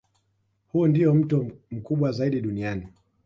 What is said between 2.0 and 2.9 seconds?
zaidi duniani